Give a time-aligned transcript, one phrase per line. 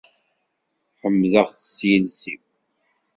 [0.99, 2.41] Ḥemdeɣ-t s yiles-iw.